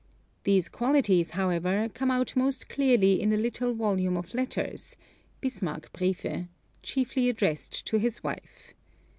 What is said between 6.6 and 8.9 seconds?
chiefly addressed to his wife.